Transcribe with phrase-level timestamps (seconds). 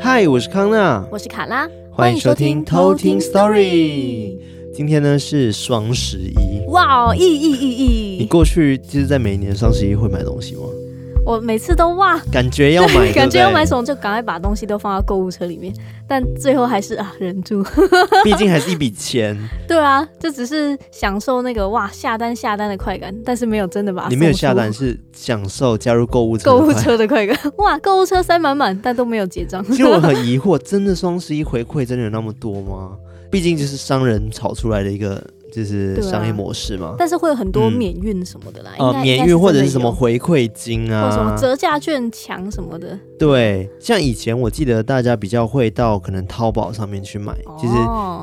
[0.00, 4.38] 嗨，我是康娜，我是卡拉，欢迎收听偷听 Story。
[4.74, 8.18] 今天呢是双十一，哇，意义意义！
[8.18, 10.62] 你过去就是在每年双十一会买东西吗？
[11.28, 15.70] 我每次都哇，感觉要买，感觉要买什么就赶快把东西都放到购物车里面，
[16.08, 17.62] 但最后还是啊忍住，
[18.24, 19.36] 毕竟还是一笔钱。
[19.68, 24.08] 对啊，就只是享受那个哇下单下单的快感，但是没有真的把它。
[24.08, 29.62] 你没有下单是享受加入购物车购物车的快感， 哇，购物车塞满满，但都没有结账。
[29.66, 32.92] 其实我很疑惑，真的双十一回馈真的有那么多吗？
[33.30, 35.22] 毕竟就是商人炒出来的一个。
[35.50, 42.98] 就是商业模式嘛，啊、但是会有很多免运什么的啦，哦、嗯，免运或者是什么回馈金啊，或什么折价券抢什么的。
[43.18, 47.74] 对，像以前我记得大家比较会到可能淘宝上面去买，哦、其实，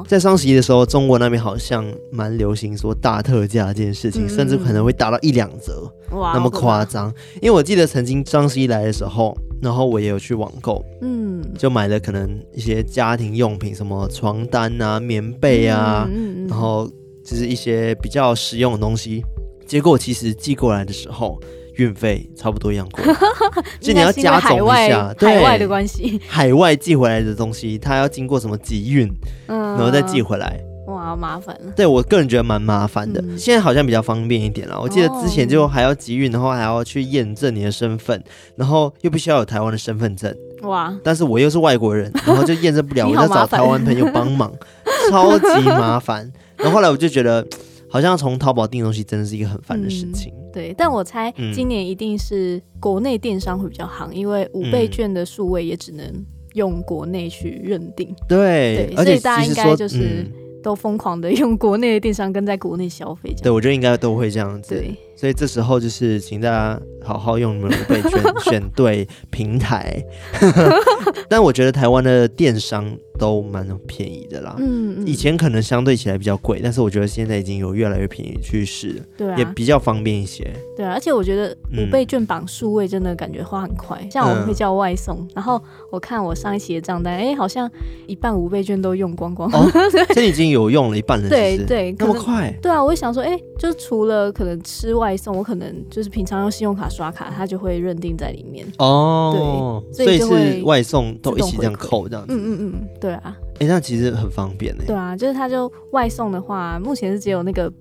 [0.07, 7.11] 在双十一的时候，中国那边好像蛮流行说大特价这件事情，嗯、甚至可能会打到一两折，哇，那么夸张。
[7.41, 16.89] 因为我记得曾经双十一来的时候，然后我也有去网购，嗯，就买了可能一些家庭用品，什么床单啊、棉被啊，嗯、然后。
[17.25, 19.23] 就是一些比较实用的东西，
[19.65, 21.39] 结果其实寄过来的时候，
[21.77, 23.03] 运费差不多一样贵，
[23.81, 29.11] 就你要加总一下，对，海外的关系，海外寄回来的东西，它要经过什么集运，
[29.47, 31.73] 嗯，然后再寄回来，哇，麻烦了。
[31.75, 34.79] 对，我个人觉得蛮麻烦的，嗯、现在好像比较方便一点了。
[34.79, 38.23] 我记得之前就还要集运，然后还要去验证你的身份，
[38.55, 44.53] 然后又必须要有台湾的身份证，哇，但是我又是外国人，然后就验证不了， 我就找台湾朋友帮忙，
[45.09, 46.31] 超级麻烦。
[46.63, 47.45] 然后后来我就觉得，
[47.89, 50.33] 好像从淘宝订东西真的是一个很烦的事情。
[50.33, 58.09] 嗯、对，但我猜今年一定是国内电商会比较行，嗯、因为五倍券的数位也只能用国内去认定。
[58.09, 60.25] 嗯、对，对，所以大家应该就是
[60.63, 63.33] 都疯狂的用国内的电商跟在国内消费。
[63.43, 64.73] 对，我觉得应该都会这样子。
[64.73, 70.03] 对，所以这时候就是请大家好好用你们五倍券， 选对平台。
[71.29, 72.85] 但我觉得台湾的电商。
[73.17, 80.45] 都蛮便宜的啦，嗯，嗯，以前可能相对起来比较贵，但是我觉得现在已经有越来越便宜趋势，对、啊，也比较方便一些，
[80.75, 85.61] 对啊，而且我觉得五倍券绑数位真的感觉花很快，嗯、像我们会叫外送，嗯、然后
[85.93, 87.71] 我看我上一期的账单，哎、欸，好像
[88.05, 89.65] 一半五倍券都用光光，哦，
[90.13, 103.35] 这已经有用了一半了对对，那么快，对啊，我会想说，哎、欸，就是除了可能吃外送，我可能就是平常用信用卡刷卡，它就会认定在里面，哦，对，所以，是外送都一起这样扣这样子，嗯嗯嗯，对啊。
[103.55, 104.85] 哎、欸，那其实很方便呢。
[104.87, 107.71] 对啊，就是它就外送的话，目前是只有那个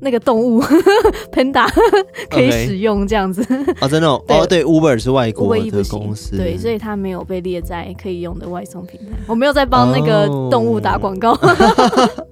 [0.00, 0.62] 那个动物
[1.32, 1.66] Panda
[2.30, 3.42] 可以使用这样子。
[3.80, 9.16] 哦，真的哦， 对哦，对，Uber 是外国的公司，对，所以它没有被列在可以用的外送平台。
[9.26, 11.32] 我没有在帮那个动物打广告。
[11.32, 12.26] 哦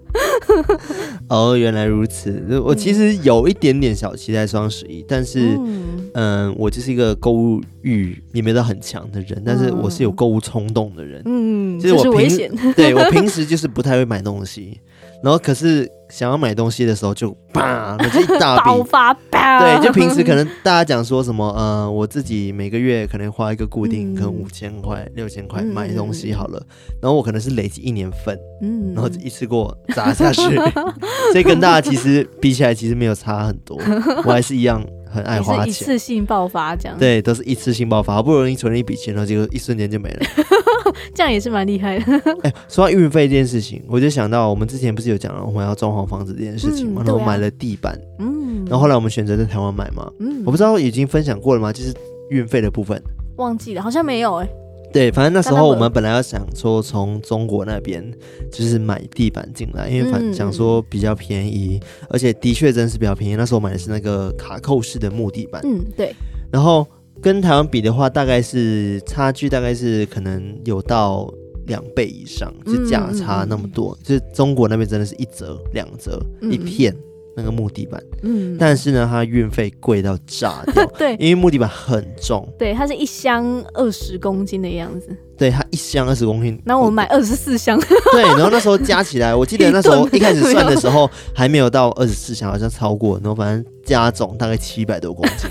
[1.29, 2.59] 哦，原来如此。
[2.61, 11.23] 我其实有一点点小期待双十一，但是，嗯，呃、我就是一个购物欲里面都很强的人，但是我是有购物冲动的人。
[11.25, 14.81] 嗯，就是我平时对我平时就是不太会买东西，
[15.27, 15.91] 然后可是。
[16.09, 18.71] 想要买东西的时候就啪，就一大笔。
[18.71, 26.65] 爆发，对，就平时可能大家讲说什么，呃，我自己每个月可能花一个固定，可能五千块、六千块买东西好了，
[27.03, 30.43] 然后我可能是累积一年份，嗯，然后就一次过砸下去，
[31.33, 33.77] 所以跟大家其实比起来，其实没有差很多，
[34.25, 34.81] 我还是一样
[35.17, 40.27] 很爱花钱，一次性爆发这样，对，都是一次性爆发，好不容易存了一笔钱，然后结果一瞬间就没了。
[41.15, 42.05] 这样也是蛮厉害的。
[42.45, 51.73] 哎、欸，说到运费这件事情，我就想到我们之前不是有讲了我们要装潢房子这件事情嘛，嗯啊、然后买了地板，嗯，然后后来我们选择在台湾买嘛，嗯，我不知道已经分享过了吗？
[51.73, 51.93] 就是
[52.31, 53.03] 运费的部分，
[53.39, 54.66] 忘记了，好像没有哎、欸。
[54.97, 58.03] 对，反正那时候我们本来要想说从中国那边
[58.51, 63.37] 就是买地板进来，因为反想说比较便宜，嗯、而且的确真是比较便宜。
[63.37, 66.15] 那时候买的是那个卡扣式的木地板，嗯，对，
[66.51, 66.87] 然后。
[67.23, 71.33] 跟台湾比的话，大概是差距大概是可能有到
[71.67, 73.97] 两倍以上，就价差那么多。
[74.01, 76.95] 嗯、就是中国那边真的是一折、两折、嗯、一片
[77.37, 87.79] 那个木地板，嗯，但是呢，它运费贵到炸掉， 对，因为木地板很重，对，它是一箱二十公斤的样子，对，它一箱二十公斤，然后我买二十四箱，
[88.13, 95.51] 对，然后那时候加起来，我记得那时候一开始算的时候还没有到二十四箱，好像超过，然后反正加总大概七百多公斤。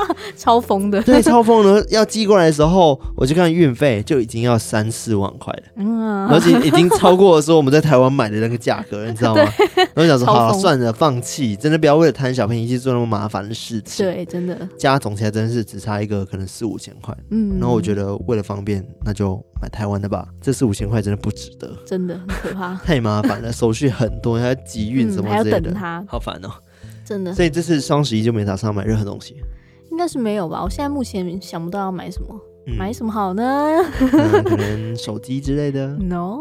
[0.36, 1.84] 超疯的，对，超疯的。
[1.90, 9.42] 要寄过来的时候，我就看运费就已经要三四万块了，嗯，而且已经超过了说我们在台湾买的那个价格，你知道吗？
[9.94, 14.06] 然后想说，好了，算了，放弃，真的不要为了贪小便宜去做那么麻烦的事情。
[14.06, 17.58] 对，真的加总起来真的是只差一个可能四五千块，嗯。
[17.58, 20.26] 然后我觉得为了方便，那就买台湾的吧。
[20.40, 26.50] 这四五千块真的不值得，真的很可怕， 太麻烦了，手续很多，还要集运什么之类的，还要等它，好烦哦。
[27.04, 27.34] 真的。
[27.34, 29.36] 所以这次双十一就没打算买任何东西，
[29.92, 30.60] 应该是没有吧？
[30.64, 32.28] 我现在目前想不到要买什么，
[32.66, 33.78] 嗯、买什么好呢？
[34.00, 35.86] 嗯、可能手机之类的。
[36.02, 36.40] No，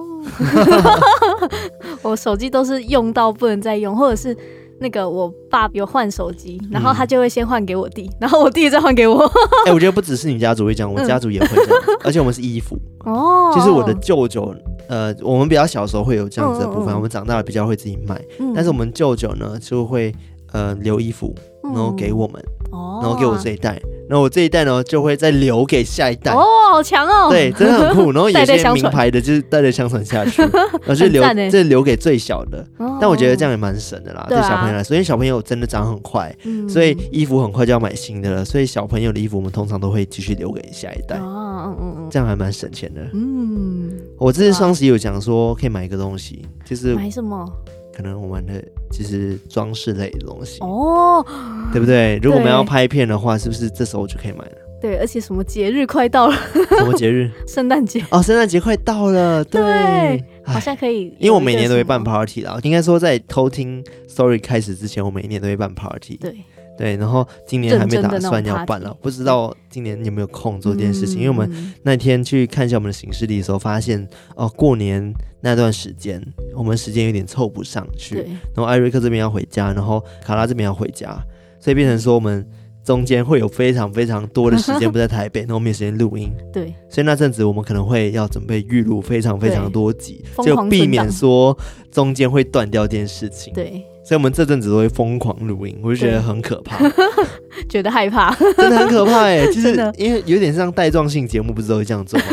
[2.02, 4.36] 我手机都是用到不能再用，或者是。
[4.84, 9.24] 那个我爸有换手机，然后他就会先换给我弟，嗯、然后我弟再换给我。
[9.66, 12.76] 哎、欸，我觉得不只是你家族会这样，我家族也会这样，嗯、而且我们是衣服
[13.06, 14.52] 哦，就是我的舅舅，
[14.90, 20.12] 呃，我们比较小时候会有这样子的部分，嗯嗯、我们长大了比较会自己买，嗯、但是我们舅舅呢就会
[20.52, 21.34] 呃留衣服，
[21.64, 23.82] 然后给我们，嗯、然后给我这一代。
[24.10, 26.34] 然后我这一代呢，就会再留给下一代。
[26.34, 27.30] 哦，好强哦！
[27.32, 28.12] 对，真的很酷。
[28.12, 30.42] 然后有些名牌的，就是代代相传下去，
[30.84, 32.66] 然后就留这留给最小的。
[33.00, 36.36] 但我觉得这样也蛮省的啦，对小朋友来说，因为小朋友真的长很快，
[36.68, 38.44] 所以衣服很快就要买新的了。
[38.44, 41.16] 所以小朋友的衣服，我们通常都会继续留给下一代。
[41.16, 43.00] 哦，嗯嗯嗯，这样还蛮省钱的。
[43.14, 47.50] 嗯，我这次双十一有讲说可以买一个东西，就是买什么？
[47.96, 48.54] 可能我们的
[48.92, 51.26] 其实装饰类的东西哦，
[51.72, 52.20] 对不对？
[52.22, 54.52] 如果我们要拍片的话，是不是这时候就可以买了？
[54.82, 56.36] 对，而且什么节日快到了？
[56.78, 57.30] 什么节日？
[57.48, 61.14] 圣诞节哦，圣诞节快到了，对，对好像可以。
[61.20, 66.18] 因为我每年都会办 party 啦，应该说在偷听 story 开始之前，我每一年都会办 party。
[66.18, 66.36] 对。
[66.78, 71.20] 对，然后今年还没打算要办了，不知道今年有没有空做这件事情。
[71.20, 76.20] 嗯、因为我们那天去看一下我们的行事历的时候，发现哦，过年那段时间
[76.56, 78.16] 我们时间有点凑不上去。
[78.16, 81.16] 对然后艾瑞克这边要回家，然后卡拉这边要回家，
[81.60, 82.44] 所以变成说我们
[82.84, 86.32] 中间会有非常非常多的时间不在台北， 然后没时间录音。
[86.52, 91.56] 对，所以那阵子我们可能会要准备预录非常非常多集，就避免说
[91.92, 93.54] 中间会断掉这件事情。
[93.54, 93.86] 对。
[94.04, 96.78] 所以，我们这阵子都会疯狂录音，我就觉得很可怕，
[97.70, 99.46] 觉得害怕， 真的很可怕哎！
[99.54, 102.26] 就是因为有点像带状性节目，不是都会这样做吗？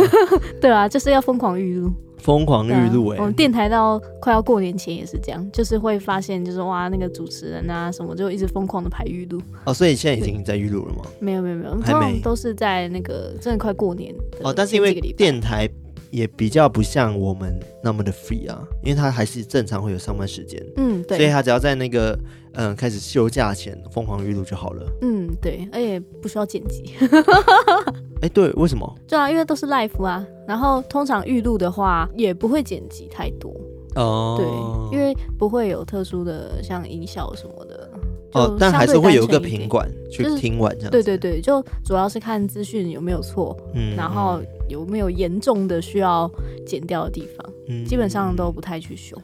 [0.60, 3.18] 对啊，就是要疯狂预录，疯狂预录哎！
[3.18, 9.40] 我们电台到快要过年前也是这样，就是会发现，就是哇，那个主持人啊什么，就一直疯狂的排预录。
[9.64, 11.04] 哦，所以现在已经在预录了吗？
[11.20, 14.52] 没有没有没有，还没，都是在那个真的快过年哦。
[14.54, 15.68] 但是因为电台。
[16.10, 22.18] 也比较不像我们那么的 free 啊，因为他还是正常会有上班时间，嗯，对，所以他只要在那个
[22.54, 26.94] 嗯开始休假前疯狂预录就好了，嗯，对，而且不需要剪辑，
[28.20, 28.94] 哎、欸，对，为什么？
[29.06, 33.54] 对啊，因为都是 live 啊，然后通常预录的话也不会剪辑太多，
[33.94, 37.90] 哦，对，因为不会有特殊的像音效什么的。
[38.34, 40.90] 哦，但还是会有一个品管去听完这样。
[40.90, 46.30] 对对对，就主要是看资讯有没有错，嗯，然后有没有严重的需要
[46.66, 49.16] 剪掉的地方，嗯，基本上都不太去修。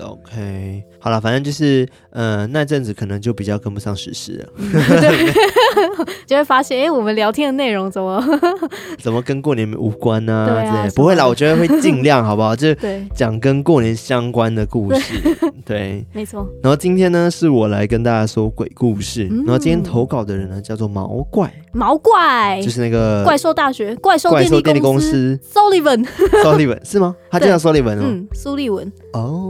[0.00, 4.48] OK，好了，反正就是，呃，那阵子可能就比较跟不上时事了，
[5.00, 5.32] 对，
[6.24, 8.22] 就会发现，哎、欸，我们聊天的内容怎么
[9.02, 10.46] 怎么跟过年无关呢、啊？
[10.46, 12.54] 对啊，不会啦，我觉得会尽量，好不好？
[12.54, 12.68] 就
[13.16, 15.20] 讲跟过年相关的故事，
[15.66, 16.48] 对，没错。
[16.62, 19.26] 然后今天呢，是我来跟大家说鬼故事。
[19.28, 27.16] 嗯、然后今天投稿的人呢，叫做毛怪，毛怪就是那个怪兽大学怪兽电力公司，Sullivan，Sullivan 是吗？
[27.28, 29.48] 他就叫 Sullivan 哦，嗯，苏利文，哦。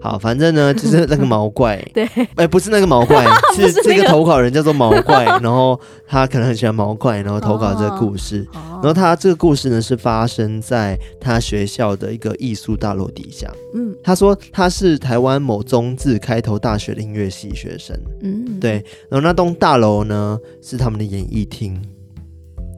[0.00, 4.04] 好，反正呢，就是那个毛怪， 对，哎、欸，不是那个毛怪， 是这个。
[4.04, 18.72] 投稿人叫做毛怪， 然后他可能很喜欢毛怪，然后投稿这个故事，哦、然后他这个故事呢是发生在他学校的一个艺术大楼底下，嗯，他说他是台湾某中字开头大学的音乐系学生，嗯，对，
[19.08, 21.80] 然后那栋大楼呢是他们的演艺厅，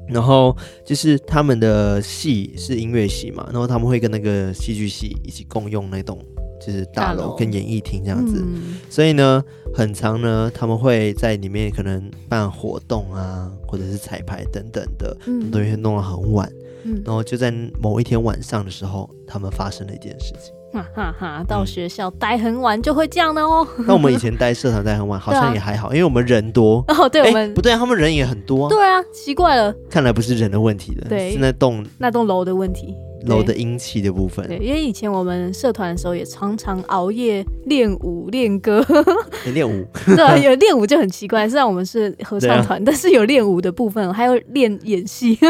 [0.08, 6.18] 然后就是他们的戏是音乐系嘛，然后他们会跟那个戏剧系一起共用那栋。
[6.66, 9.40] 就是大楼跟演艺厅这样子，嗯、所以呢，
[9.72, 16.50] 很长呢，他们会在里面可能办活动啊，或者是彩排等等的，嗯，都会弄得很晚，
[16.82, 23.64] 嗯，然后就在某一天晚上的时候，他们发生了一件事情，哈哈哈，到学校待很晚就会这样的哦。
[23.86, 32.92] 那我们以前待社团待很晚，好像也还好，因为我们人多哦，对，我们不对，他们人也很多，对啊，奇怪了，看来不是人的问题了，对，是那栋那栋楼的问题。
[33.26, 38.84] 楼的阴气的部分，对，因为以前我们社团的时候也常常熬夜练舞练歌，
[39.52, 45.38] 练舞，对，有练舞就很奇怪，虽然我们是合唱团，但是有练舞的部分，还有练演戏。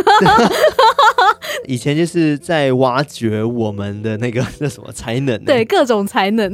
[1.66, 6.52] 以前就是在挖掘我们的那个 那什么才能，对，各种才能，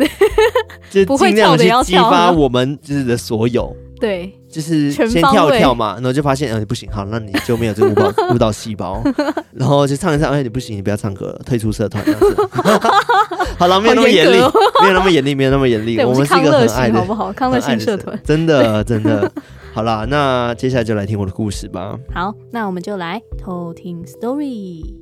[0.90, 3.74] 就尽量去激发我们就是的所有。
[4.02, 9.00] 对，就是先跳一跳嘛，然后就发现，嗯，不行，好，那你就没有这个舞蹈舞蹈细胞，
[9.54, 12.48] 然后就唱一唱，哎，你不行，你不要唱歌了，退出社团这样子。
[13.56, 17.32] 好了，没有那么严厉，没有那么严厉，没有那么严厉，我们是一个很爱的，好不好？
[17.32, 19.30] 康乐性社团，真的真的。
[19.72, 21.96] 好了，那接下来就来听我的故事吧。
[22.12, 25.01] 好，那我们就来偷听 story。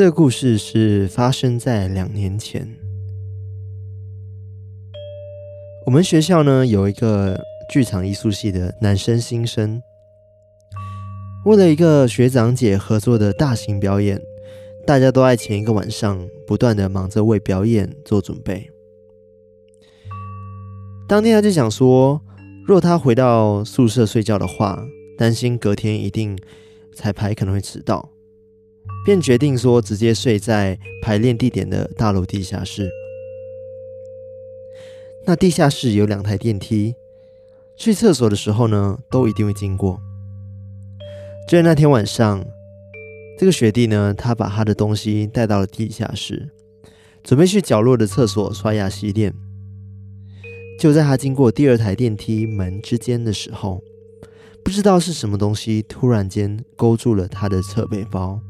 [0.00, 2.66] 这个故事是发生在两年前。
[5.84, 7.38] 我们学校呢，有一个
[7.70, 9.82] 剧场艺术系的男生新生，
[11.44, 14.18] 为了一个学长姐合作的大型表演，
[14.86, 18.70] 大家都在前一个晚上不断的忙着为表演做准备。
[21.06, 22.22] 当天他就想说，
[22.66, 24.82] 若他回到宿舍睡觉的话，
[25.18, 26.38] 担心隔天一定
[26.94, 28.08] 彩排可能会迟到。
[29.04, 32.90] 便决定说，直接睡在排练地点的大楼地下室。
[35.26, 36.94] 那地下室有两台电梯，
[37.76, 40.00] 去厕所的时候呢，都一定会经过。
[41.48, 42.44] 就在那天晚上，
[43.38, 46.50] 这个学弟呢，他把他的东西带到了地下室，
[47.22, 49.32] 准备去角落的厕所刷牙洗脸。
[50.78, 53.82] 就在他经过第二台电梯门之间的时候，
[54.64, 58.40] 不知道是什么东西突然间勾住了他的侧背包。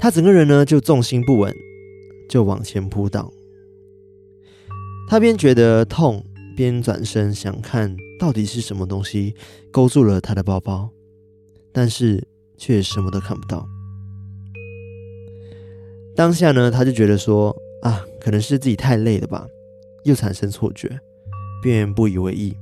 [0.00, 1.54] 他整个人呢就重心不稳，
[2.26, 3.30] 就往前扑倒。
[5.06, 6.24] 他边觉得痛，
[6.56, 9.34] 边转身想看到底是什么东西
[9.70, 10.88] 勾住了他的包包，
[11.70, 12.26] 但是
[12.56, 13.68] 却什么都看不到。
[16.16, 19.46] 当下呢，他就觉得说啊，可能是自己太累了吧，
[20.04, 20.98] 又产生错觉，
[21.62, 22.56] 便不以为意。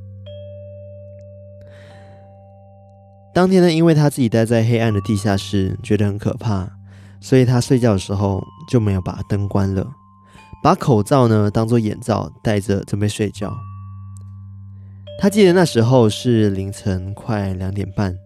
[3.32, 6.77] 当天呢，因为他自己待在黑暗的地下室，觉得很可怕。
[7.20, 9.86] 所以他睡觉的时候就没有把灯关了，
[10.62, 13.56] 把口罩呢当做眼罩戴着准备睡觉。
[15.20, 18.16] 他记得那时候是凌晨快两点半。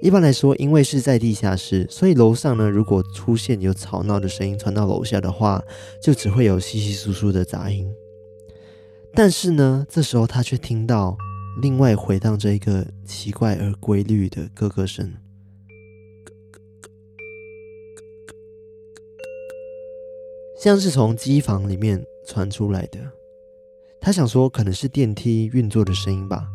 [0.00, 5.60] 一般来说，因为是在地下室，所以楼上呢如果出现有吵闹的声音传到楼下的话，
[6.02, 7.90] 就只会有稀稀疏疏的杂音。
[9.14, 11.16] 但是呢，这时候他却听到
[11.60, 15.12] 另外回荡着一个奇怪而规律的咯咯声。
[20.58, 22.98] 像是从机房里面传出来的，
[24.00, 26.48] 他想说可能是电梯运作的声音吧。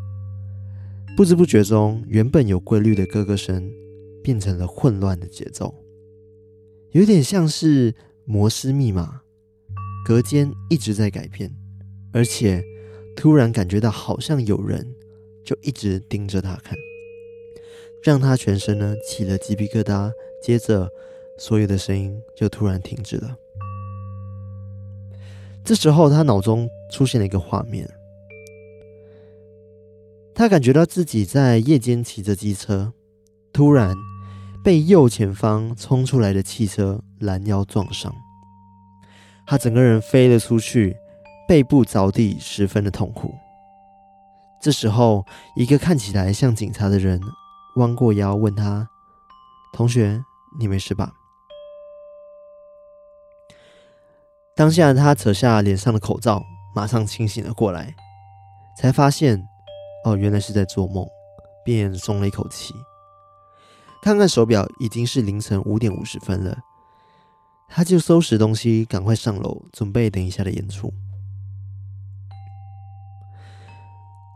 [1.15, 3.71] 不知不觉中，原本有规律的咯咯声
[4.21, 5.73] 变成了混乱的节奏，
[6.91, 7.95] 有点像是
[8.25, 9.21] 摩斯密码，
[10.05, 11.49] 隔间一直在改变，
[12.11, 12.61] 而且
[13.15, 14.85] 突然感觉到好像有人
[15.45, 16.77] 就一直盯着他看，
[18.03, 20.89] 让他全身呢起了鸡皮疙瘩，接着
[21.37, 23.37] 所有的声音就突然停止了。
[25.65, 27.89] 这时候，他脑中出现了一个画面，
[30.35, 32.91] 他感觉到自己在夜间骑着机车，
[33.53, 33.95] 突然
[34.61, 38.13] 被右前方冲出来的汽车拦腰撞上，
[39.47, 40.97] 他整个人飞了出去，
[41.47, 43.33] 背部着地，十分的痛苦。
[44.61, 47.21] 这时候，一个看起来像警察的人
[47.77, 48.89] 弯过腰问他
[49.71, 50.21] ：“同学，
[50.59, 51.13] 你没事吧？”
[54.55, 56.45] 当下，他扯下脸上的口罩，
[56.75, 57.95] 马上清醒了过来，
[58.77, 59.43] 才发现，
[60.05, 61.03] 哦，原来是在做梦，
[61.65, 62.71] 便松了一口气。
[64.03, 66.55] 看看手表，已经是凌晨五点五十分了，
[67.67, 70.93] 他就收拾东西，赶快上楼，准备等一下的演出。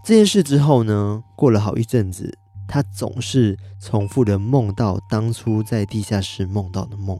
[0.04, 7.20] 这件事之后呢，过了好一阵子，他总是重复的梦到当初在地下室梦到的梦。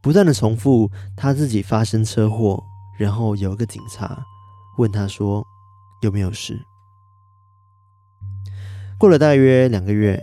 [0.00, 2.62] 不断的重复他自己发生车祸，
[2.98, 4.24] 然后有一个警察
[4.78, 5.44] 问他说
[6.02, 6.58] 有没有事。
[8.98, 10.22] 过了大约两个月，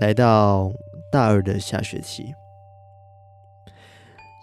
[0.00, 0.72] 来到
[1.12, 2.24] 大二的下学期，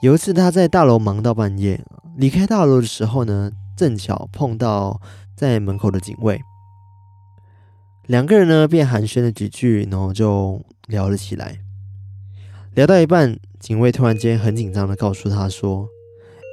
[0.01, 1.83] 有一次他在大楼忙到半夜，
[2.15, 5.01] 离开大楼的时候呢，正巧碰到
[5.35, 6.39] 在门口的警卫，
[8.05, 11.59] 两个人呢便寒暄了几句，然后就聊了起来。
[12.75, 15.87] 聊到一半，警卫突然间很紧张的告诉他说：“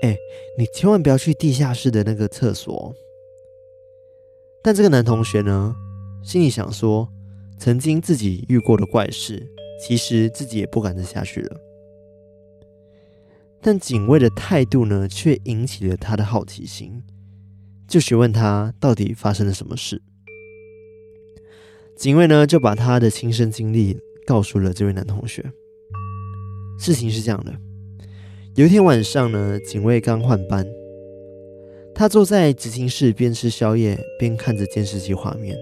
[0.04, 0.14] 哎，
[0.58, 2.94] 你千万不要去地下室的那个厕所。”
[4.62, 5.74] 但这个男同学呢，
[6.22, 7.08] 心里想说，
[7.58, 9.50] 曾经自己遇过的怪事，
[9.80, 11.56] 其实自己也不敢再下去了。
[13.62, 17.02] 但警卫的态度呢，却引起了他的好奇心，
[17.88, 20.02] 就询问他到底发生了什么事。
[21.96, 25.50] 警卫呢，就把他的亲身经历告诉了这位男同学。
[26.78, 27.52] 事情是这样的，
[28.54, 30.66] 有一天晚上呢，警卫刚换班，
[31.94, 35.56] 他坐在执勤室边吃宵夜边看着监视器画面。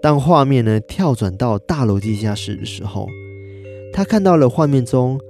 [0.00, 3.08] 当画面呢跳转到大楼地下室的时候，
[3.92, 5.20] 他看到了画面中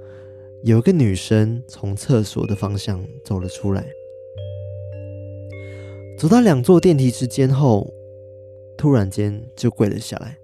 [0.63, 3.83] 有个女生从厕所的方向走了出来，
[6.19, 7.91] 走到两座电梯之间后，
[8.77, 10.38] 突然间就跪了下来。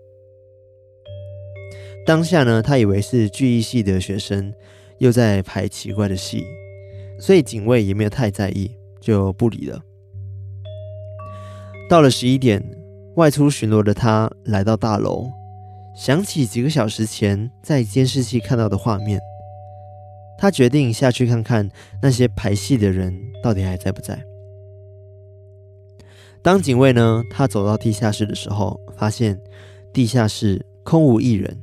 [2.06, 4.54] 当下呢，他以为是剧艺系的学生
[5.00, 6.46] 又在排奇怪的戏，
[7.20, 8.70] 所以警卫也没有太在意，
[9.02, 9.82] 就不理了。
[11.90, 12.64] 到了十一点，
[13.16, 15.28] 外出巡逻的他来到大楼，
[15.98, 19.20] 想起几个小时前在监视器看到的画面，
[20.38, 21.68] 他决定下去看看
[22.04, 24.24] 那些排戏的人到底还在不在。
[26.44, 29.40] 当警卫呢，他走到地下室的时候，发现
[29.92, 31.58] 地下室空无一人，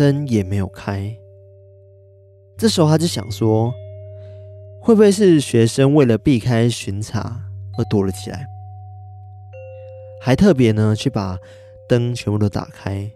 [0.00, 1.14] 灯也没有开。
[2.56, 3.70] 这时候他就想说，
[4.80, 7.38] 会不会是学生为了避开巡查
[7.76, 8.46] 而躲了起来？
[10.22, 11.38] 还特别呢去把
[11.86, 13.10] 灯全部都打开，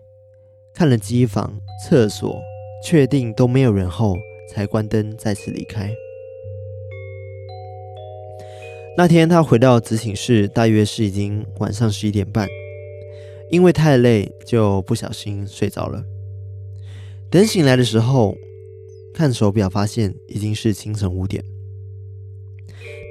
[0.75, 2.39] 看了机房、厕所，
[2.85, 4.15] 确定都没有人后，
[4.51, 5.91] 才关灯再次离开。
[8.99, 12.47] 那天他回到执勤室，大约是已经晚上十一点半，
[13.49, 16.05] 因为太累，就不小心睡着了。
[17.35, 18.37] 等醒来的时候，
[19.13, 21.43] 看手表，发现已经是清晨五点。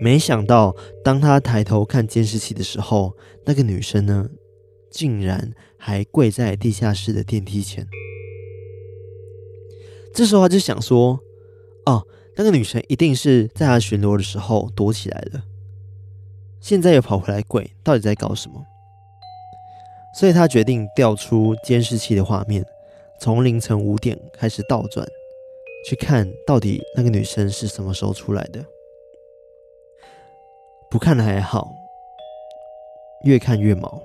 [0.02, 4.30] 没想到，当他抬头看监视器的时候，那个女生呢，
[4.90, 7.86] 竟然还跪在地下室的电梯前。
[10.14, 11.20] 这时候他就想说
[11.86, 15.44] ：“哦，那个女生一定是在他巡逻的时候躲起来了。”
[16.64, 18.64] 现在又跑回来跪，到底在搞什么？
[20.18, 22.66] 所以他决定调出监视器的画面，
[23.24, 25.08] 从凌晨五点开始倒转，
[25.88, 28.66] 去看到底那个女生是什么时候出来的。
[30.92, 31.72] 不看还好，
[33.24, 34.04] 越看越毛，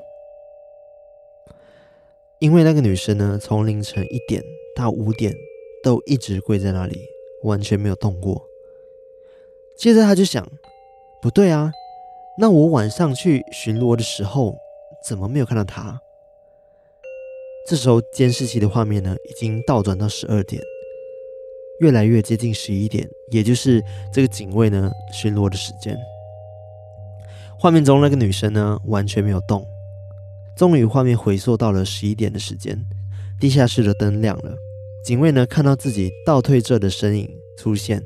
[2.39, 4.41] 因为那个女生呢，从凌晨一点
[4.77, 5.35] 到五点
[5.83, 7.01] 都一直跪在那里，
[7.43, 8.47] 完全没有动过。
[9.77, 10.49] 接着他就想，
[11.21, 11.73] 不对啊。
[12.39, 14.57] 那我晚上去巡逻的时候，
[15.03, 16.01] 怎么没有看到她？
[17.69, 20.59] 这时候监视器的画面呢，已经倒转到十二点，
[21.81, 25.95] 越来越接近十一点，也就是这个警卫呢巡逻的时间。
[27.59, 29.63] 画面中那个女生呢，完全没有动。
[30.57, 32.83] 终于，画面回溯到了十一点的时间，
[33.39, 34.57] 地下室的灯亮了，
[35.05, 37.29] 警卫呢看到自己倒退着的身影
[37.59, 38.03] 出现。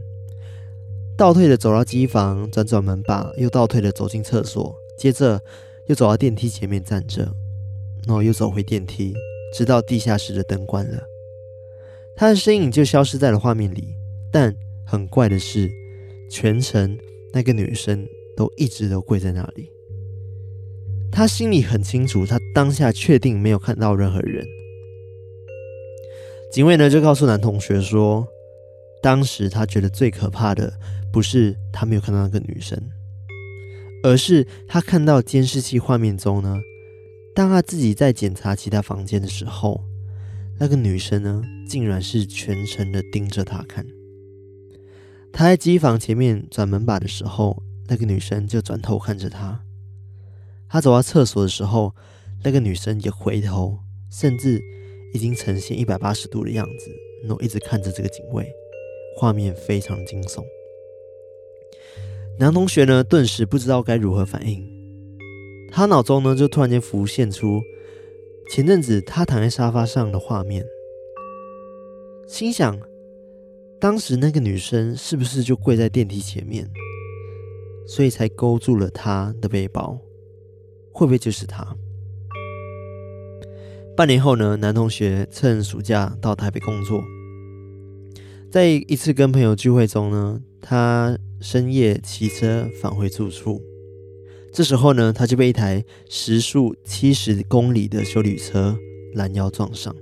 [1.17, 5.41] 倒退的走到机房，转转门把，又倒退的走进厕所，接着
[5.87, 7.23] 又走到电梯前面站着，
[8.09, 9.15] 然后又走回电梯，
[9.53, 11.03] 直到地下室的灯关了，
[12.17, 13.95] 他的身影就消失在了画面里。
[14.33, 14.55] 但
[14.87, 15.71] 很怪的是，
[16.31, 16.97] 全程
[17.33, 19.71] 那个女生都一直都跪在那里。
[21.11, 24.47] 他心里很清楚，他当下确定没有看到任何人。
[26.51, 28.27] 警卫呢就告诉男同学说，
[29.03, 30.73] 当时他觉得最可怕的。
[31.13, 32.91] 不是他没有看到那个女生，
[34.03, 36.59] 而是他看到监视器画面中呢，
[37.35, 39.83] 当他自己在检查其他房间的时候，
[40.59, 43.87] 那个女生呢，竟然是全程的盯着他看。
[45.33, 49.63] 他在机房前面转门把的时候，那个女生就转头看着他。
[50.69, 51.95] 他走到厕所的时候，
[52.45, 53.79] 那个女生也回头，
[54.11, 54.61] 甚至
[55.15, 56.91] 已经呈现一百八十度的样子，
[57.23, 58.47] 然后一直看着这个警卫，
[59.17, 60.45] 画面非常惊悚。
[62.39, 64.72] 男同学呢，顿时不知道该如何反应。
[65.75, 67.63] 他脑中呢，就突然间浮现出
[68.51, 70.63] 前阵子他躺在沙发上的画面，
[72.29, 72.79] 心想：
[73.81, 76.71] 当时那个女生是不是就跪在电梯前面，
[77.87, 79.99] 所以才勾住了他的背包？
[80.93, 81.75] 会不会就是他？
[83.97, 87.03] 半年后呢，男同学趁暑假到台北工作，
[88.51, 91.19] 在一次跟朋友聚会中呢，他。
[91.41, 93.61] 深夜骑车返回住处，
[94.53, 98.79] 这时候呢，他就被一台时速七十公里的修旅车
[99.15, 99.97] 拦腰撞上，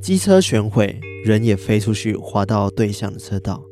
[0.00, 3.62] 机车全毁，人也飞出去，滑到对向的车道。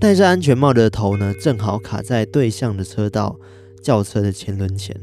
[0.00, 3.38] 戴着安全帽的头呢，正好卡在对向的车道
[3.80, 5.00] 轿车的前轮前。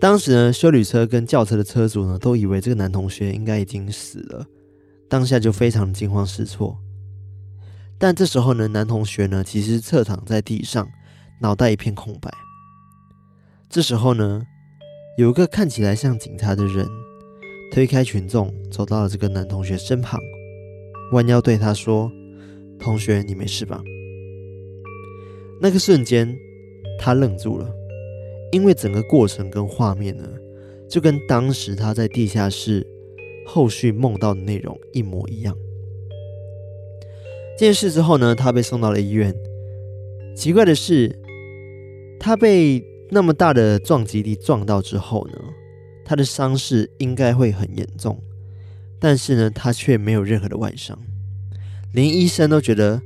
[0.00, 4.46] 当时呢，修旅车跟轿车的车主呢，都以为这个男同学应该已经死了，
[5.08, 6.78] 当下就非常惊慌失措。
[8.02, 10.84] 但这时候呢，男同学呢，其实侧躺在地上，
[11.40, 12.28] 脑袋一片空白。
[13.70, 14.42] 这时候呢，
[15.16, 16.84] 有一个看起来像警察的人
[17.70, 20.18] 推开群众，走到了这个男同学身旁，
[21.12, 22.10] 弯腰对他说
[22.76, 23.80] ：“同学，你没事吧？”
[25.62, 26.36] 那个瞬间，
[26.98, 27.72] 他愣住了，
[28.50, 30.28] 因为整个过程跟画面呢，
[30.90, 32.84] 就跟当时他在地下室
[33.46, 35.56] 后续梦到的内容一模一样。
[37.62, 39.32] 这件事之后呢，他被送到了医院。
[40.34, 41.16] 奇怪的是，
[42.18, 45.38] 他被那么大的撞击力撞到之后呢，
[46.04, 48.20] 他的伤势应该会很严重，
[48.98, 50.98] 但是呢，他却没有任何的外伤，
[51.92, 53.00] 连医生都觉得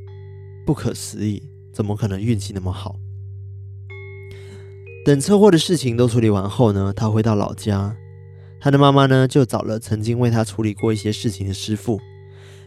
[0.65, 1.43] 不可思议，
[1.75, 2.97] 怎么可能运气那么好？
[5.05, 7.95] 等车祸的事情都处理完后呢，他回到老家，
[8.59, 12.01] 他的妈妈呢就找了曾经为他处理过一些事情的师傅，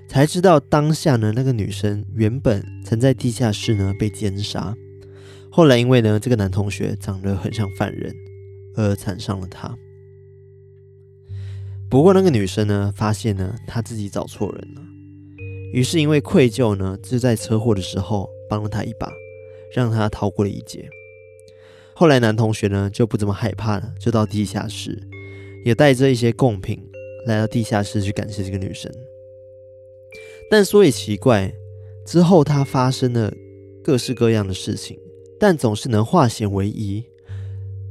[0.10, 4.76] 才知道当下呢那个女生原本曾在地下室呢被奸杀，
[5.52, 8.12] 后来因为呢这个男同学长得很像犯人，
[8.76, 9.78] 而缠上了他。
[11.88, 14.82] 不过那个女生呢发现呢她自己找错人了，
[15.74, 19.12] 于是因为愧疚呢就在车祸的时候帮了他一把，
[19.76, 20.90] 让他逃过了一劫。
[21.94, 25.00] 后来男同学呢就不怎么害怕了，就到地下室，
[25.64, 26.82] 也带着一些贡品
[27.28, 28.92] 来到地下室去感谢这个女生。
[30.50, 31.54] 但说也奇怪，
[32.06, 33.32] 之后他发生了
[33.84, 34.98] 各式各样的事情，
[35.40, 37.04] 但总是能化险为夷，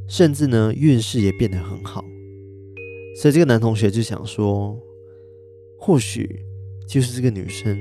[0.08, 2.04] 甚至呢运势也变得很好。
[3.20, 4.76] 所以这个男同学就想说，
[5.76, 6.44] 或许
[6.86, 7.78] 就是这个女生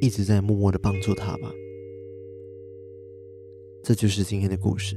[0.00, 1.50] 一直在默默的帮助他吧。
[3.82, 4.94] 这就是今天的故事。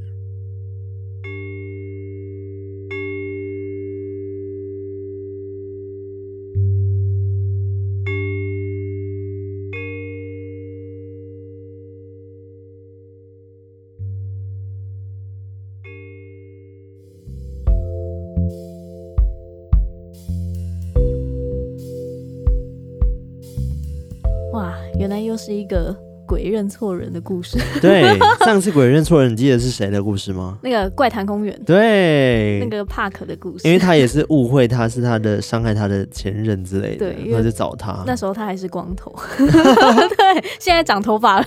[25.72, 25.96] 个
[26.28, 27.58] 鬼认错人的故事。
[27.82, 30.58] 对，上次鬼认错人，你记得是谁的故事吗？
[30.64, 31.60] 那个怪谈公园。
[31.66, 33.68] 对，那个帕克的故事。
[33.68, 38.04] 因为他也是 误会他是他的伤害他的前任之类的，对，然后就找他。
[38.06, 39.14] 那时候他还是光头。
[39.38, 41.46] 对，现在长头发了。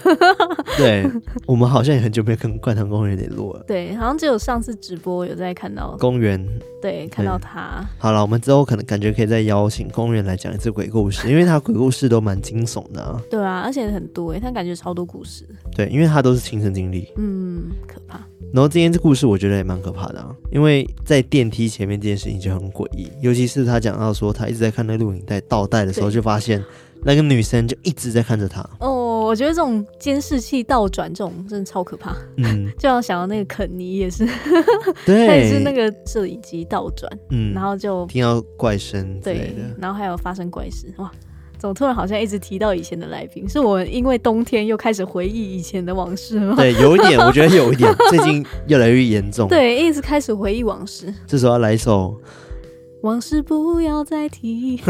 [0.77, 1.09] 对，
[1.47, 3.65] 我们好像也很久没有跟怪谈公园联络了。
[3.67, 6.47] 对，好像只有上次直播有在看到公园。
[6.85, 7.83] 对，看到他。
[7.97, 13.19] 好了，我们之后可能感觉可以再邀请公园来讲一次鬼故事，因为他鬼故事都蛮惊悚的啊。
[13.31, 15.49] 对啊，而且很多诶，他感觉超多故事。
[15.75, 17.11] 对，因为他都是亲身经历。
[17.17, 18.21] 嗯，可怕。
[18.53, 26.63] 然后今天这故事我觉得也蛮可怕的啊，因为在电梯前面这件事情就很诡异，尤其是他讲到说他一直在看那录影带倒带的时候，就发现
[27.03, 28.61] 那个女生就一直在看着他。
[28.81, 29.04] 哦。
[29.35, 32.15] 我觉得这种监视器倒转这种真的超可怕。
[32.37, 34.25] 嗯， 就要想到那个肯尼也是，
[35.05, 41.11] 对，他也是那个摄影机倒转，嗯，然后就听到怪声，对，然后还有发生怪事，哇，
[41.59, 43.49] 怎么突然好像一直提到以前的来宾？
[43.49, 46.55] 是我因为冬天又开始回忆以前的往事吗？
[46.55, 49.49] 对，有一点， 我觉得有一点，最近越来越严重。
[49.49, 51.13] 对，一直开始回忆往事。
[51.27, 52.17] 这时候要来一首。
[53.03, 54.81] 往事不要再提。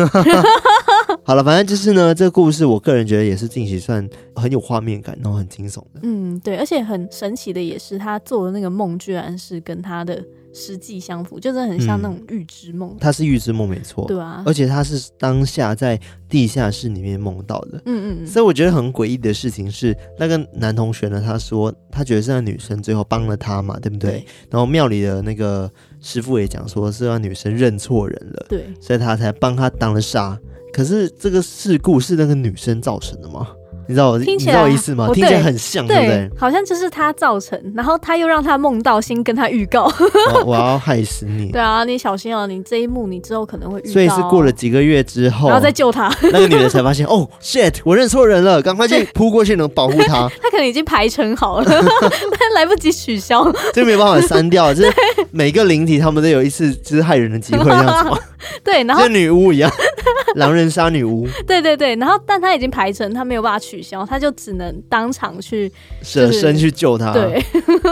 [1.22, 6.00] 好了，反正就是呢，这个故事我个人觉得也是近期算很有画面感，然后很惊悚的。
[6.02, 10.22] 嗯，对，而且很神奇的也是，他做的那个梦居然是跟他的
[10.54, 12.96] 实际相符，就是很像那种预知梦。
[12.98, 17.82] 他、嗯、是预知梦没错，对啊，而且他是当下在地下室里面梦到的。
[17.84, 24.12] 嗯嗯，所以我觉得很诡异的事情是，那个男同学呢，他说他觉得是那女生最后帮了他嘛，对不对？
[24.12, 25.70] 对，然后庙里的那个。
[26.06, 30.38] 师傅也讲说是让女生认错人了，对，所以他才帮他挡了煞。
[30.70, 33.48] 可是这个事故是那个女生造成的吗？
[33.86, 35.10] 你知道我听起来你知道我意思吗？
[35.14, 36.30] 听起来很像，对，对不对？
[36.38, 39.90] 好像就是他造成，然后他又让他梦到，先跟他预告
[40.34, 41.50] 我， 我要害死你。
[41.52, 43.92] 对啊，你小心哦，你这一幕你之后可能会遇到。
[43.92, 46.12] 所以是过了几个月之后，然后再救他。
[46.22, 50.28] 那个女的才发现，哦，shit，我认错人了，赶快去扑过去能保护他。
[50.42, 54.72] 他可能已经排成好了， 但来不及取消，这没有办法删掉。
[54.72, 54.92] 就是
[55.30, 58.18] 每个灵体他们都有一次就是害人的机会，这样子吗？
[58.64, 59.70] 对，然后跟女巫一样，
[60.36, 61.26] 狼人杀女巫。
[61.46, 65.70] 对对对，然后但他已经排成，他没有办法取消，他就只能当场去
[66.02, 67.12] 舍身去救他。
[67.12, 67.42] 对，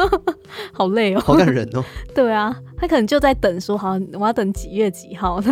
[0.72, 1.84] 好累哦，好感人哦。
[2.14, 5.42] 对啊，他可能就在等说，好，我要等几月几号，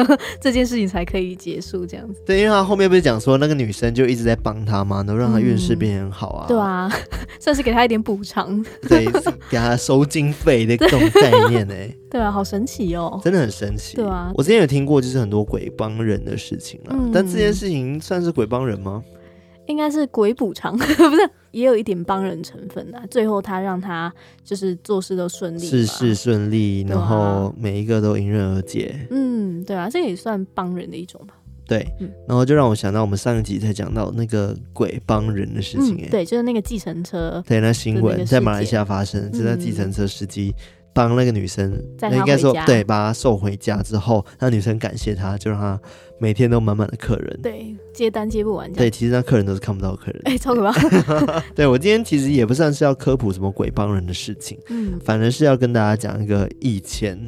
[0.40, 2.20] 这件事情才可以结束这样子。
[2.26, 6.46] 对，因为他后面不是讲说那个女生就一直在帮他嘛，能让他运势变很好啊。
[6.48, 6.90] 对啊，
[7.38, 9.06] 算是给他一点补偿，对，
[9.48, 11.74] 给他收经费的这种概念呢。
[12.10, 13.96] 对啊，好神奇哦，真的很神奇。
[13.96, 19.02] 对啊，我之前有听过，就是很多鬼帮人的事情了，嗯、但这件事情算是鬼帮人吗？
[19.66, 23.00] 应该是鬼补偿， 不是，也有一点帮人成分的。
[23.08, 29.06] 最后他让他就是做事都顺利，事事顺利，然后每一个都迎刃而解。
[29.10, 31.34] 嗯，对啊，这也算帮人的一种吧。
[31.68, 40.52] 对，嗯、然后就让我想到我们上一集才讲到那个鬼帮人的事情，哎、嗯，对，就是那个计程车，对，那新闻在马来西亚发生，是那计程车司机。
[40.92, 45.81] 帮那个女生，那应该说对，把她送回家之后，那女生感谢他，就让他
[46.18, 48.70] 每天都满满的客人，对，接单接不完。
[48.72, 51.42] 对，其实那客人都是看不到客人，哎、欸，超可怕。
[51.55, 57.18] 对，我今天其实也不算是要科普什么鬼帮人的事情，嗯，反而是要跟大家讲一个以前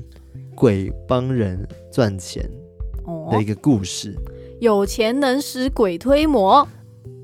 [0.54, 2.42] 鬼帮人赚钱
[3.30, 4.12] 的一个故事。
[4.16, 6.66] 哦、有钱能使鬼推磨。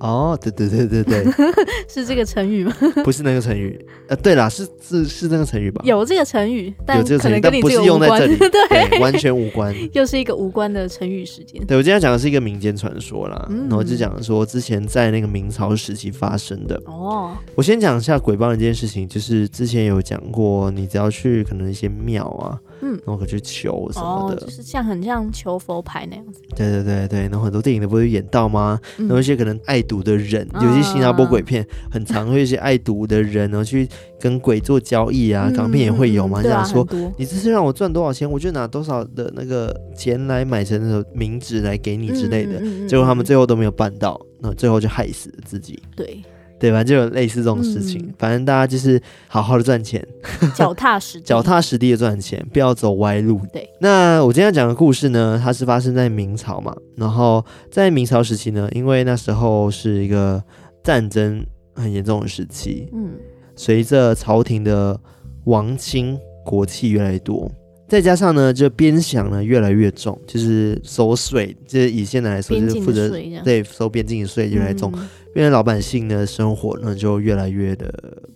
[0.00, 1.24] 哦，对对对对对，
[1.88, 2.72] 是这个成语吗？
[3.02, 5.82] 不是那个成语，呃，对啦，是是是那个成语吧？
[5.84, 8.36] 有这个成语，但有这个成语，但不是用在这里，
[8.70, 11.60] 对，完全无关，又是一个无关的成语时间。
[11.66, 16.80] 对，我今天讲的是一个民间传说啦，嗯、然后就讲说之前在那个明朝时期发生的。
[16.86, 22.56] 哦，我先讲一下鬼帮人这件事情，就是之前有讲过，你只要去可能一些庙啊。
[22.80, 26.40] 嗯，然后可去求什么的，哦、就是像很像求佛牌那样子。
[26.56, 28.80] 对对对对，然后很多电影都不会演到吗？
[28.98, 33.88] 嗯、然后一些可能爱赌的人，嗯、有些新加坡鬼片很常会一些爱赌的人，然后去
[34.20, 35.46] 跟鬼做交易啊。
[35.48, 36.86] 嗯、港片也会有嘛，这样、嗯、说，
[37.16, 42.60] 你这次让我赚多少钱，我就拿多少的那个钱来买成那个名纸来给你之类的。
[42.88, 45.82] 结果他们最后都没有办到，那最后就害死了自己。
[45.96, 46.22] 对。
[46.58, 46.82] 对吧？
[46.82, 50.04] 就有类似这种事情，嗯、反正大家就是好好的赚钱，
[50.54, 53.40] 脚踏实地， 脚踏实地的赚钱，不要走歪路。
[53.52, 53.68] 对。
[53.80, 60.42] 那我今天要讲的故事呢，它是发生在明朝嘛，然后在明朝时期呢，因为那时候是一个
[60.82, 61.44] 战争
[61.74, 63.12] 很严重的时期，嗯，
[63.54, 64.98] 随着朝廷的
[65.44, 67.50] 王亲国戚越来越多，
[67.88, 73.08] 再加上呢，就边饷呢越来越重，就是收税，就是以现在来说，就是负责
[73.44, 74.90] 对收边境的税越来越重。
[74.94, 75.08] 嗯
[75.38, 77.88] 因为老百姓的生活呢，就越来越的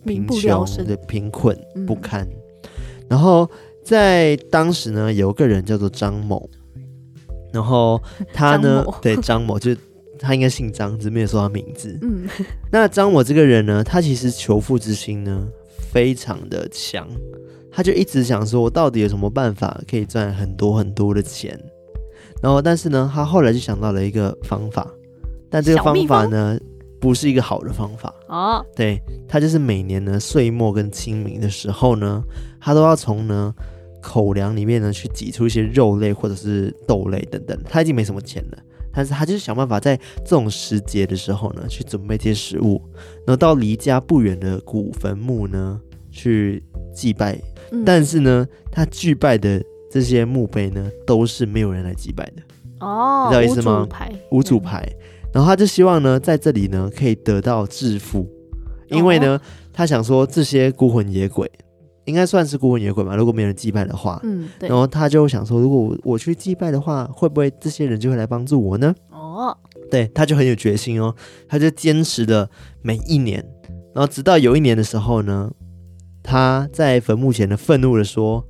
[0.05, 1.53] 贫穷的贫困
[1.85, 2.21] 不堪。
[2.21, 2.63] 嗯、
[3.09, 3.45] 然后
[3.83, 6.49] 在当时呢，有一个人叫做张某，
[7.51, 9.75] 然后他呢，某 对张某，就
[10.17, 11.99] 他应该姓张，只没有说他名字。
[12.03, 12.25] 嗯，
[12.71, 15.45] 那张某这个人呢，他其实求富之心呢
[15.91, 17.05] 非常的强，
[17.69, 21.59] 他就一直想说，我到底有什么办法可以赚很多很多的钱？
[22.41, 24.89] 然后，但是呢，他后来就想到了一个方法，
[25.49, 26.57] 但这个方法呢。
[27.03, 32.23] 不是一个好的方法哦，对，他就是每年呢岁末跟清明的时候呢，
[32.61, 33.53] 他都要从呢
[34.01, 37.59] 口粮里面呢去挤出一些肉类或者是豆类等等。
[37.65, 38.57] 他已经没什么钱了，
[38.93, 42.81] 但是他就是想办法在这种时节的时候呢去准备这些食物，
[43.27, 45.77] 然后到离家不远的古坟墓呢
[46.09, 46.63] 去
[46.95, 47.37] 祭拜。
[47.71, 49.61] 嗯、但是呢，他祭拜的
[49.91, 52.41] 这些墓碑呢都是没有人来祭拜的
[52.79, 53.81] 哦，你知道意思吗？
[53.81, 54.11] 无主牌。
[54.31, 54.89] 无主牌。
[54.89, 54.99] 嗯
[55.33, 58.29] 然后他就希望呢，在这里呢可以得到致富，
[58.89, 59.41] 因为呢，哦、
[59.73, 61.51] 他想说这些孤魂野鬼
[62.05, 64.69] 应该算是孤魂野鬼吧，如果没人祭拜的话，嗯，对。
[64.69, 68.93] 然后他就想说，如果我我去祭拜的话，会不会这些人就会来帮助我呢？
[69.09, 69.57] 哦，
[69.89, 71.15] 对，他就很有决心哦，
[71.47, 72.47] 他就坚持了
[72.83, 73.43] 每一年，
[73.95, 75.49] 然后直到有一年的时候呢，
[76.21, 78.45] 他在坟墓前呢愤怒的说：“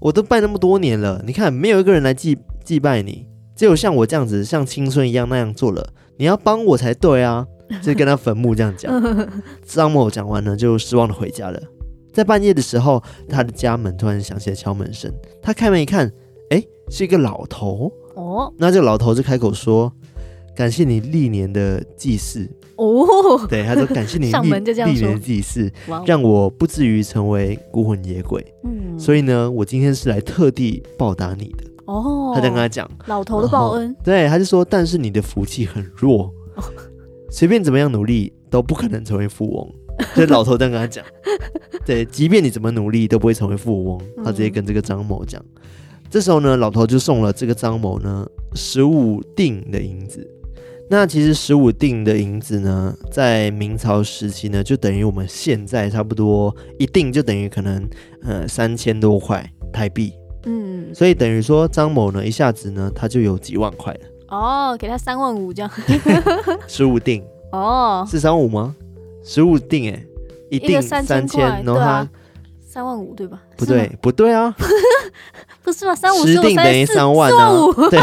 [0.00, 7.46] 我都拜那么多年了，你看没有一个人来祭祭拜你，只有像我这样子像青春一样那样做了。”你要帮我才对啊！
[7.82, 8.92] 就跟他坟墓这样讲。
[9.64, 11.58] 张某讲完呢，就失望的回家了。
[12.12, 15.10] 在半夜的时候，他的家门突然响起了敲门声。
[15.40, 16.12] 他开门一看，
[16.50, 17.90] 哎，是一个老头。
[18.16, 19.90] 哦，那这个老头就开口说
[20.54, 25.72] ：“感谢你历年的祭祀。”哦，对，他说：“感谢你历历年的祭祀，
[26.04, 28.44] 让我不至于成为孤魂野鬼。
[28.64, 36.32] 嗯，所以呢，我今天是来特地报答你的。”哦，他在跟他讲老头的报恩，对，他就说，但是你的福气很弱，
[37.30, 39.74] 随便怎么样努力都不可能成为富翁。
[40.14, 41.04] 所以老头在跟他讲，
[41.84, 44.00] 对，即便你怎么努力都不会成为富翁。
[44.24, 45.60] 他直接跟这个张某讲，嗯、
[46.08, 50.26] 这时候呢，老头就送了这个张某呢十五锭的银子。
[50.88, 57.88] 那其实十五锭的银子呢，在明朝时期呢，就等于我们现在差不多一锭就等于可能
[58.22, 60.14] 呃三千多块台币。
[60.44, 64.00] 嗯，所以等于说张某呢，一下子呢，他就有几万块了。
[64.28, 65.70] 哦，给他三万五这样。
[66.66, 67.22] 十五定
[67.52, 68.74] 哦，是三万五吗？
[69.24, 70.02] 十五定哎，
[70.50, 72.08] 一定三千，然后他
[72.66, 73.40] 三万五对吧？
[73.56, 74.54] 不对，不对啊，
[75.62, 75.94] 不是吗？
[75.94, 77.50] 三五十定等于三万呢。
[77.90, 78.00] 对，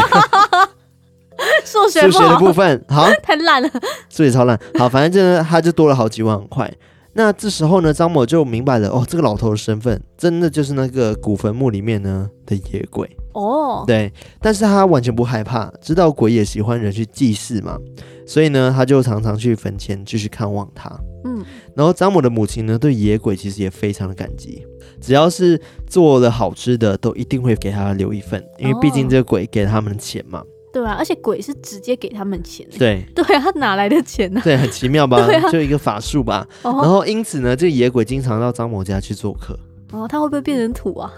[1.64, 3.68] 数学数学的部分好，太烂了，
[4.08, 4.58] 数学超烂。
[4.78, 6.72] 好，反正就他就多了好几万块。
[7.18, 13.82] 那这时候呢，张某就明白了哦，这个老头的身份真的就是那个古坟墓里面呢的野鬼哦。
[13.84, 17.76] 对，但是他完全不害怕，知道鬼也喜欢人去祭祀嘛，
[18.24, 20.88] 所以呢，他就常常去坟前继续看望他。
[21.24, 24.64] 嗯，然后张某的母亲呢，对野鬼其实也非常的感激，
[25.00, 30.40] 只要是做了好吃的，都一定会给他留一份，因为毕竟这个鬼给他们的钱嘛。
[30.72, 32.66] 对啊，而且鬼是直接给他们钱。
[32.78, 34.40] 对 对啊，他哪来的钱呢？
[34.44, 35.18] 对，很奇妙吧？
[35.18, 36.46] 啊、就一个法术吧。
[36.62, 39.58] 哦、然后因此呢，这个野鬼经常到张某家去做客。
[39.90, 41.10] 哦，他会不会变成土啊？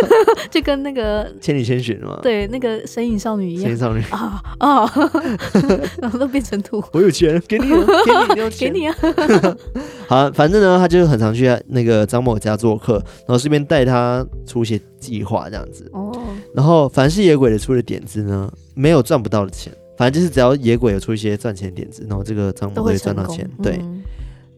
[0.50, 3.62] 就跟那个千里千寻嘛，对，那个神隐少女一样。
[3.62, 4.92] 神隐少女啊啊，
[6.00, 6.82] 然后 都变成土。
[6.92, 8.94] 我有钱，给你，给你，你要钱 给你啊！
[10.06, 12.94] 好，反正呢，他就很常去那个张某家做客，
[13.26, 15.90] 然后顺便带他出一些计划这样子。
[15.94, 16.12] 哦。
[16.54, 23.48] 然后凡是野鬼的出的点子呢，没有赚不到的钱，反正就是只要野鬼有出一些赚钱点子，然后这个张某会赚到钱。
[23.62, 23.78] 对。
[23.80, 24.02] 嗯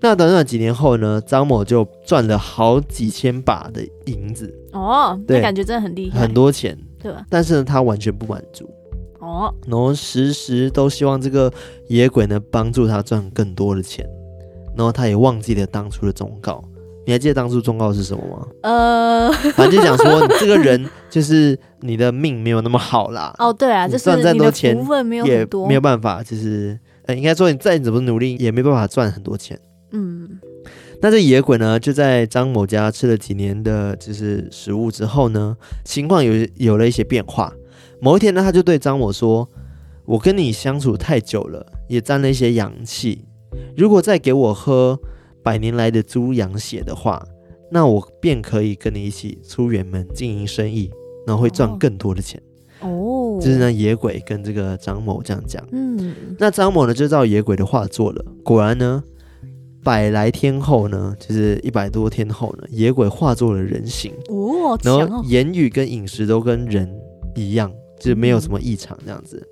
[0.01, 7.25] 那短短几年后呢，张某就赚了好几千把的银子哦，对，感觉真的很厉害，很多钱，对吧？
[7.29, 8.69] 但是呢，他完全不满足
[9.19, 11.53] 哦，然后时时都希望这个
[11.89, 14.07] 野鬼呢帮助他赚更多的钱，
[14.75, 16.65] 然后他也忘记了当初的忠告。
[17.07, 18.47] 你还记得当初忠告是什么吗？
[18.63, 23.35] 呃，反正就讲说，你这个人就是你的命没有那么好啦。
[23.41, 24.77] 哦，对啊，就是赚再多钱
[25.25, 29.59] 也没有办法，就是呃，应该说你再怎么努力也没办法赚很多钱。
[29.92, 30.38] 嗯，
[31.03, 37.53] 那这野鬼呢，就在张某家吃了几年的就是食物之后呢，情况有有了一些变化。
[38.00, 39.48] 某一天呢，他就对张某说
[40.07, 43.24] ：“我跟你相处太久了，也沾了一些阳气。
[43.76, 44.98] 如果再给我喝
[45.42, 47.26] 百年来的猪羊血的话，
[47.70, 50.88] 那我便可以跟你一起出远门经营生意，
[51.26, 52.40] 然后会赚更多的钱。”
[52.81, 55.66] 哦，就是呢，野鬼跟这个张某这样讲。
[55.72, 59.03] 嗯，那张某呢就照野鬼的话做了，果然呢。
[59.83, 66.90] 百来天后呢，就是一百多天后呢，野鬼化作了人形哦，然后言语跟饮食都跟人
[67.35, 69.47] 一样，就是没有什么异常这样子。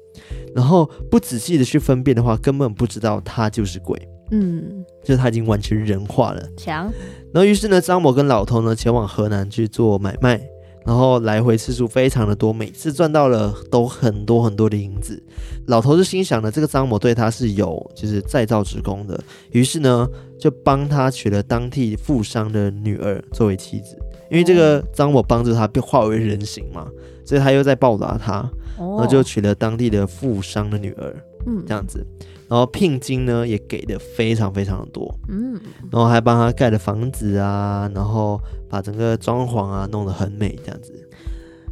[0.55, 3.97] 然后不仔细的去分辨的话，根本不知道他就是鬼，
[4.31, 6.43] 嗯，就是他已经完全人化了。
[6.57, 6.91] 强。
[7.33, 10.41] 然后于是呢，张某跟老头呢前往河南去做买卖。
[10.89, 15.23] 然后来回次数非常的多，每次赚到了都很多很多的银子。
[15.67, 20.09] 老头就心想呢，这个张某对他是有就是再造之功的，于是呢
[20.41, 23.99] 就帮他娶了当地富商的女儿作为妻子。
[24.31, 26.89] 因为这个张某帮助他被化为人形嘛，
[27.23, 31.15] 所以他又在报答他，然后就娶了当地的富商的女儿，
[31.47, 32.03] 嗯，这样子。
[32.49, 35.53] 然后聘金呢也给的非常非常的多，嗯，
[35.93, 40.93] 然后还帮他盖了房子啊，然后把整个装潢啊弄得很美这样子。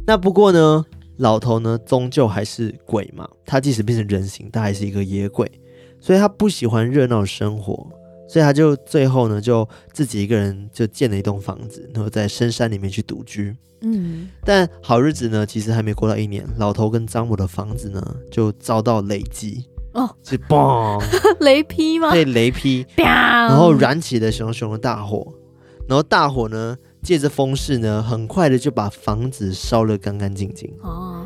[0.05, 0.85] 那不过呢，
[1.17, 5.51] 老头呢终究还是鬼嘛，他即使变成人形，他还是一个野鬼，
[5.99, 7.89] 所以他不喜欢热闹的生活，
[8.29, 13.55] 所以他就最后呢就自己一个人就建了一栋房子，然后在深山里面去独居。
[13.81, 19.65] 嗯，但好日子呢其实还没过到一年，老头跟张某的房子呢就遭到雷击。
[19.97, 21.03] 哦，是嘣，
[21.41, 22.11] 雷劈吗？
[22.11, 25.33] 对，雷劈，然后燃起了熊熊的大火，
[25.89, 30.71] 然后大火呢，借着风势呢，很快的就把房子烧得干干净净。
[30.83, 31.25] 哦，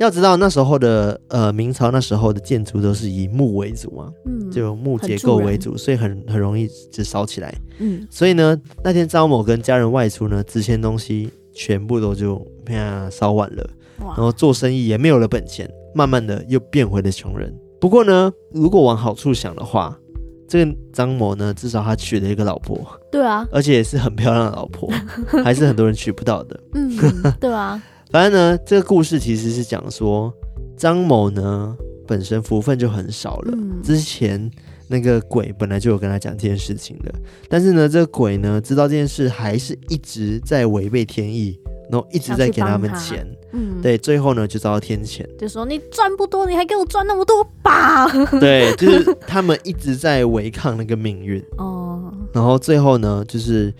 [0.00, 7.54] 要知道那时候的呃明朝那时候的建筑都是以木为主嘛，嗯，就木结构为主，所以很很容易就烧起来。
[7.78, 17.54] 嗯，所以呢，那天张某跟家人外出呢，值钱东西全部都就啪烧完了，哇然后做生意也没有了本钱，慢慢的又变回了穷人。
[17.82, 19.98] 不过呢，如果往好处想的话，
[20.46, 22.78] 这个张某呢，至少他娶了一个老婆，
[23.10, 24.88] 对啊，而且也是很漂亮的老婆，
[25.42, 26.60] 还是很多人娶不到的。
[26.74, 26.96] 嗯，
[27.40, 27.82] 对啊。
[28.12, 30.32] 反正呢，这个故事其实是讲说，
[30.76, 33.52] 张某呢本身福分就很少了。
[33.56, 34.48] 嗯、之前
[34.92, 37.12] 那个鬼本来就有跟他讲这件事情的，
[37.48, 41.58] 但是呢，这个鬼呢知道这件事，还是一直在违背天意。
[41.90, 48.08] 然后一直在给他们钱，嗯，对，最后呢就遭到天谴，就说你赚不多，你还给我赚那么多吧？
[48.40, 52.10] 对，就是他们一直在违抗那个命运 哦。
[52.32, 53.74] 然后最后呢，就是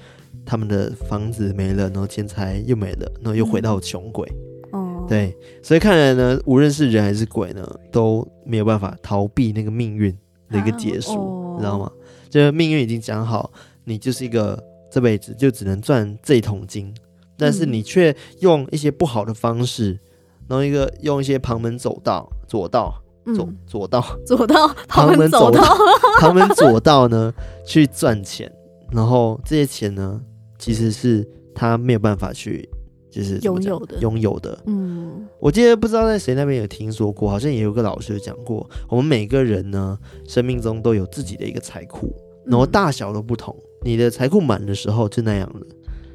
[0.45, 4.29] 他们的房子没了，然后钱财又没了，然后又回到穷鬼。
[4.73, 10.15] 哦、嗯，对，所以看来呢，无论是人还是鬼呢，都没有办法逃避那个命运
[10.53, 11.91] 的一个结束，啊哦、你知道吗？
[12.31, 13.51] 就是命运已经讲好，
[13.85, 16.95] 你就是一个这辈子就只能赚这一桶金。
[17.37, 19.99] 但是你却用一些不好的方式，
[20.47, 22.95] 然后一个用一些旁门左道、左道、
[23.35, 25.61] 左左道、 左道、旁门左道、
[26.21, 27.33] 旁门左道呢
[27.67, 28.53] 去赚钱，
[28.93, 30.21] 然后这些钱呢
[30.57, 32.69] 其实是他没有办法去
[33.13, 34.59] 就是拥有的，拥有的。
[34.67, 42.11] 嗯，我记得不知道在谁那边有听说过，好像也有个老师讲过，我们每个人呢生命中都有自己的一个财库，
[42.47, 43.55] 然后大小都不同，
[43.85, 45.67] 你的财库满的时候就那样了。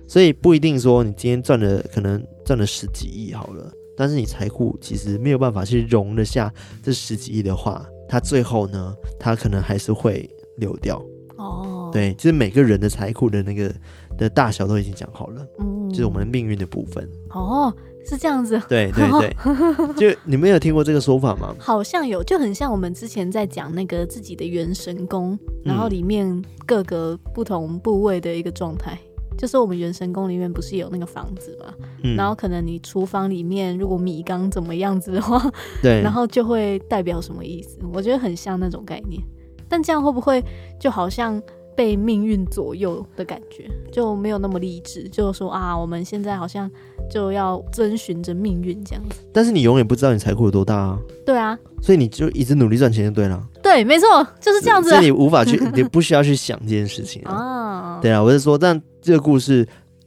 [0.07, 10.27] 所以不一定说你今天赚了可能赚了十几亿好了，但是你财库其实没有办法去容得下这十几亿的话，它最后呢，它可能还是会
[10.57, 10.99] 流掉。
[11.37, 13.71] 哦，对，就是每个人的财库的那个
[14.17, 17.07] 的大小都已经讲好了，嗯，就是我们命运的部分。
[17.29, 17.73] 哦，
[18.05, 18.61] 是这样子。
[18.67, 19.35] 对对对，
[20.11, 21.55] 就你们有听过这个说法吗？
[21.59, 28.97] 好像有，就很像我们之前在讲那个自己的元神宫，然后里面各个不同部位的一个状态。
[29.37, 35.39] 就是我们元神宫里面不是有那个房子嘛，嗯、然后可能你厨房里面如果米缸怎么样子的话，
[35.79, 37.77] 对， 然后就会代表什么意思？
[37.93, 39.21] 我觉得很像那种概念，
[39.69, 40.43] 但这样会不会
[40.79, 41.39] 就好像？
[41.77, 46.69] 被命运左右的感觉就没有那么励志，就是说啊，我们现在好像
[47.07, 49.21] 就要遵循着命运这样子。
[49.31, 50.99] 但是你永远不知道你财库有多大啊。
[51.23, 53.47] 对啊，所以你就一直努力赚钱就对了。
[53.61, 54.89] 对，没错，就是这样子。
[54.89, 57.99] 所以你无法去，你不需要去想这件事情啊。
[58.01, 59.63] 对啊，我是说，但这个故事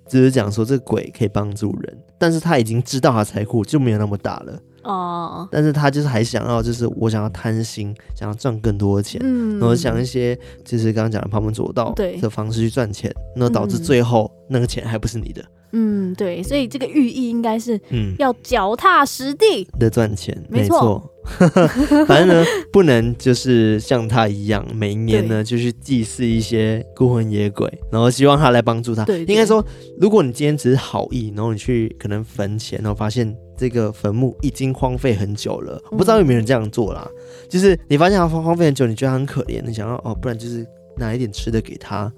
[0.08, 4.58] 只是讲说这个鬼可以帮助人，但是他已经知道他财库就没有那么大了。
[4.82, 15.44] 哦，但是他就是还想要，就是我想要贪心，想要赚更多的钱，嗯，然后想一些就是刚刚讲的旁门左道的方式去赚钱，那导致最后那个钱还不是你的。
[15.72, 21.02] 嗯，对，所以这个寓意应该是，嗯，要脚踏实地的赚钱，没错。
[22.08, 29.04] 反正呢， 不能就是像他一样，每一年呢就去祭祀一些孤魂野鬼，然后希望他来帮助他。
[29.04, 29.64] 对，应该说，
[30.00, 37.08] 如果你今天只是好意，然后你去可能坟前，然后发现这个坟墓已经荒废很久了，我不知道有没有人这样做啦。
[37.48, 40.66] 就是你发现它荒荒废很久，你觉得他很可怜，你想要哦，不然就是
[40.96, 42.10] 拿一点吃的给他。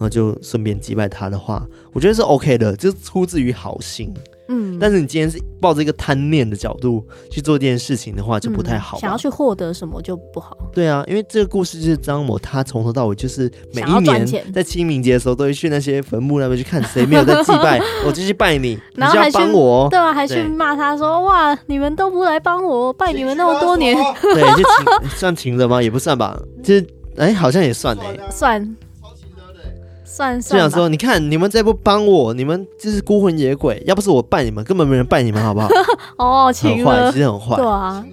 [0.00, 4.10] 然后就顺便击败他的话，我觉得是 OK 的，就是出自于好心。
[4.48, 9.00] 嗯，但是你今天是抱着一个贪念的角度去做这件事情的话，就不太好，嗯。
[9.00, 10.56] 想要去获得什么就不好。
[10.72, 24.68] 对啊，因为这个故事就是张某他从头到尾就是每一年在清明节的时候都会去那些坟墓那边去看谁没有在祭拜， 我就去拜你，然后还帮我，对啊，还去骂他说哇，你们都不来帮我拜你们那么多年，对，就
[25.00, 25.80] 请算停了吗？
[25.82, 26.84] 也不算吧，就是
[27.16, 28.60] 哎，好像也算哎，算。
[28.60, 28.76] 算
[30.10, 33.80] 算，就想说，你看你们再不帮我，你们就是孤魂野鬼。
[33.86, 35.68] 要不是我拜你们，根本没人拜你们，好不好？
[36.18, 37.56] 哦，很坏，其实很坏。
[37.56, 38.04] 对啊，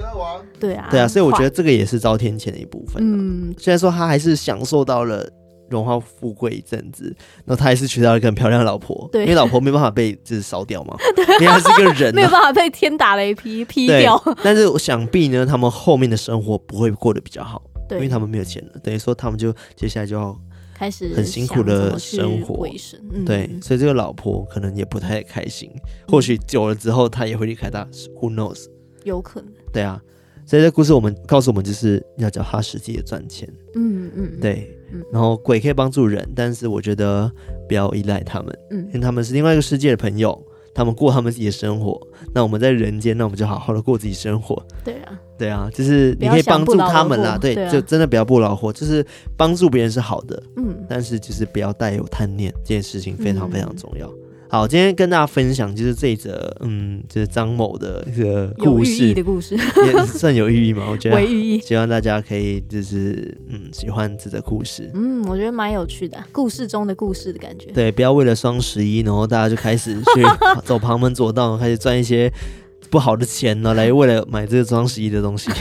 [0.60, 3.02] 对啊，对啊，所以我觉得这个也是遭天谴的一部分。
[3.02, 5.28] 嗯，虽然说他还是享受到了
[5.70, 7.06] 荣华富贵一阵子，
[7.46, 9.10] 然后他还是娶到了一个很漂亮的老婆。
[9.12, 10.96] 对，因为老婆没办法被就是烧掉嘛，
[11.42, 14.22] 因为他是个人，没有办法被天打雷劈劈掉。
[14.44, 18.80] 但是我想必呢，他们后面的生活不会过得比较好，因为他们没有钱了。
[18.84, 20.38] 等于说，他们就接下来就要。
[20.78, 22.68] 开始很辛苦的生活，
[23.12, 25.72] 嗯、对，所以这个老婆可能也不太开心。
[25.74, 27.84] 嗯、或许久了之后，他也会离开他
[28.22, 28.66] ，Who knows？
[29.04, 29.52] 有可能。
[29.74, 30.00] 对啊，
[30.46, 33.52] 所以这故事我们告诉我们，就是要脚踏实地的赚钱。
[33.74, 34.72] 嗯嗯，对。
[34.94, 37.30] 嗯、然后鬼可以帮助人，但是我觉得
[37.68, 40.42] 不要依赖他们，嗯，因为他们是另外一个世界的朋友。
[40.78, 42.00] 他们过他们自己的生活，
[42.36, 44.64] 那我们在人间，那我们就好好的过自己生活。
[44.86, 49.04] 对啊，对啊，就是你可以帮助他们啦，对，对啊、就真的不要不劳而获，就是
[49.36, 54.08] 帮助别人是好的，嗯，但是就是不要带有贪念，这件事情非常非常重要。
[54.08, 60.88] 嗯好，今天跟大家分享就是这一则，嗯，就是张某的一个故事，有寓意的故事， 也算有寓意嘛？
[60.90, 64.90] 我觉得，寓意，希望大家可以就是，嗯，喜欢这则故事。
[64.94, 67.72] 嗯，我觉得蛮有趣的，故事中的故事的感觉。
[67.72, 70.24] 对，不要为了双十一，然后大家就开始去
[70.64, 72.32] 走旁门左道，开始赚一些
[72.90, 75.52] 不好的钱呢，来为了买这个双十一的东西。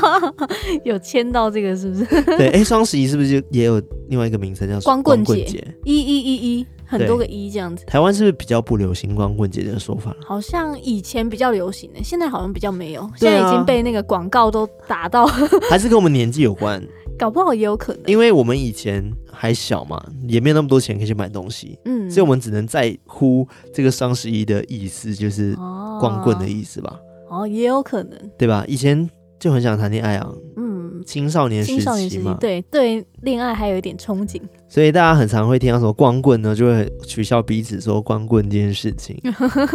[0.84, 2.04] 有签到这个是不是？
[2.38, 5.62] 对，哎，双十一是不是就也有另外一个名称叫光棍节？
[5.84, 6.66] 一一一一。
[6.86, 10.14] 很多个一这样子，台湾是不是比较不流行光棍节的说法？
[10.24, 15.26] 好像以前比较流行诶，现在好像比较没有，现在已经被那个广告都打到，
[15.68, 16.82] 还是跟我们年纪有关？
[17.18, 25.54] 搞不好也有可能，因为我们以前还小嘛，也没有那么多钱可以去买东西，嗯，所以我们只能在乎这个双十一的意思，就是
[25.98, 26.94] 光棍的意思吧？
[27.30, 28.64] 哦，也有可能，对吧？
[28.68, 29.08] 以前
[29.38, 31.78] 就很想谈恋爱啊，嗯，青少年时
[32.08, 34.40] 期嘛，对对，恋爱还有一点憧憬。
[34.68, 39.16] 所以大家很常会听到什么光棍呢，就会取笑彼此说光棍这件事情，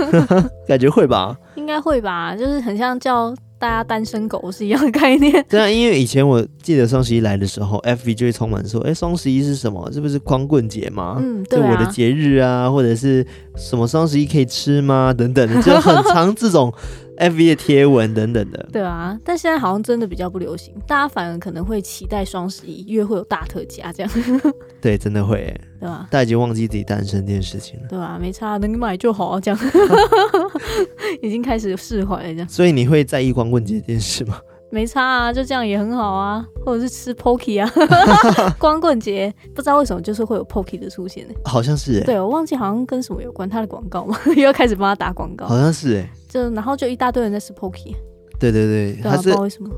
[0.68, 1.38] 感觉会吧？
[1.55, 5.32] 应该会吧，就是很像叫大家单身狗是一样的概念。
[5.47, 9.89] 对啊，因为以前我记得双十一来的时候，FB 就会充满说，哎，双十一是什么？
[9.93, 11.18] 是不是光棍节吗？
[11.22, 15.14] 嗯，对我的节日啊，或者是什么双十一可以吃吗？
[15.14, 16.74] 等等的，就很常这种。
[17.22, 24.11] F V 的贴文等等的，对啊，但现在好像真的比较不流行，大家反而可能会期待双十一，因为会有大特价这样。
[24.82, 26.07] 对，真的会，对吧？
[26.09, 29.59] 大家已经忘记自己单身这件事情了，对啊，没差，能买就好啊，这样。
[31.22, 32.49] 已经开始释怀了，这样。
[32.49, 34.39] 所以你会在意光棍节这件事吗？
[34.72, 37.69] 没差啊，就这样也很好啊，或者是吃 Pocky 啊，
[38.57, 47.93] 光棍节不知道为什么就是会有 Pocky 的出现，好像是哎，对我忘记好像跟什么有关，他的广告嘛， 又要开始帮他打广告，好像是哎，就然后就一大堆人在吃 Pocky，
[48.39, 49.32] 对对对，他是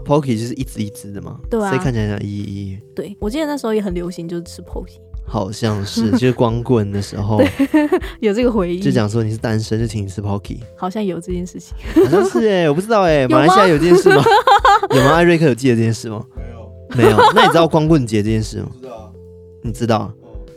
[0.06, 5.00] Pocky 就是一只一只的嘛，对啊，所以看起来像一一，对我记得那时候也很流行，就是吃 Pocky。
[5.26, 7.42] 好像是， 就是光棍的时候，
[8.20, 14.24] 有这个回忆，就讲说你是单身，就请你吃 Pocky，好像有这件事情，好像是哎， 我不知道哎，马来西亚有这件事吗？
[14.92, 15.14] 有吗？
[15.14, 16.24] 艾瑞克有记得这件事吗？
[16.96, 17.18] 没有，没有。
[17.34, 18.68] 那你知道光棍节这件事吗？
[18.80, 19.14] 知道，
[19.64, 20.12] 你知道，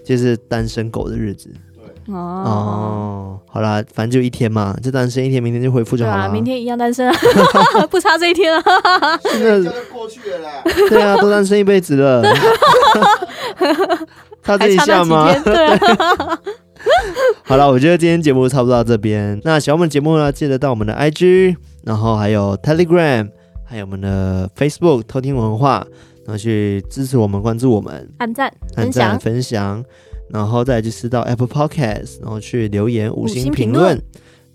[0.05, 1.49] 就是单身狗的日子。
[1.75, 6.25] 对，哦哦，好啦，反正就一天嘛，就单身一天，明天就恢复就好了。
[6.25, 7.17] 啊，明天一样单身啊，
[7.91, 8.63] 不差这一天啊。
[9.23, 10.51] 真的过去了啦。
[10.91, 12.23] 对啊，都单身一辈子了。
[14.47, 15.33] 差这一下吗？
[15.43, 15.79] 对。
[17.43, 19.41] 好了，我觉得今天节目差不多到这边。
[19.45, 23.29] 那喜欢我们节目呢，记得到我们的 IG，然后还有 Telegram，
[23.65, 25.85] 还有我们的 Facebook 偷听文化，
[26.25, 29.85] 然后去支持我们，关注我们，按赞、按赞、分享。
[30.29, 34.01] 然后再就是到 Apple Podcast，然后去留言五星评论，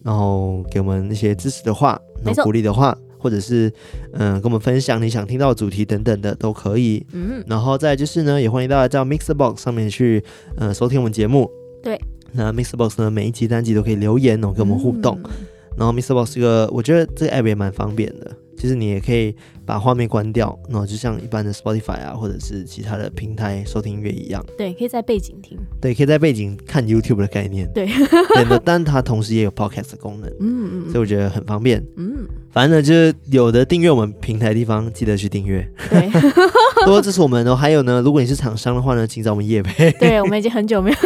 [0.03, 3.71] 然后给我们一些支持的话，然后鼓励的话，或者是
[4.13, 7.05] 嗯、呃、跟我们分享你想听到的主题等等的都可以。
[7.13, 10.23] 嗯，然后再就是呢，也欢迎大家到 Mixer Box 上面去
[10.57, 11.49] 呃收听我们节目。
[11.83, 11.99] 对，
[12.31, 15.19] 那 Mixer Box 呢，每一集单集都可以留言哦，然后跟我们互动。
[15.23, 15.31] 嗯、
[15.77, 18.31] 然后 Mixer Box 这个，我觉得这个 app 也蛮方便的。
[18.61, 19.35] 其实你也可以
[19.65, 24.45] 把画面关掉，然后就像一般的 Spotify 啊，或者是其他的平台收听音乐一样。
[24.55, 25.57] 对，可以在背景听。
[25.81, 27.67] 对，可以在背景看 YouTube 的概念。
[27.73, 30.29] 对，对的，但它同时也有 Podcast 的功能。
[30.39, 30.91] 嗯嗯。
[30.91, 31.83] 所以我觉得很方便。
[31.97, 32.27] 嗯。
[32.51, 35.67] 反正呢，就是有的订阅我们平台的地方，记得去订阅。
[35.89, 36.07] 对。
[36.85, 37.55] 多支持我们哦。
[37.55, 39.91] 还有呢，如果你是厂商的话呢，请找我们业配。
[39.93, 40.97] 对，我们已经很久没有，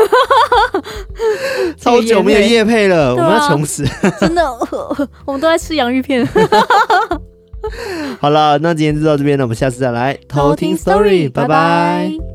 [1.77, 3.85] 超久没有夜配了，我们要穷死。
[4.19, 4.43] 真的，
[5.23, 6.27] 我们都在吃洋芋片。
[8.19, 12.34] 好了，那今天就到这边了，我们下次再来偷听 story，拜拜。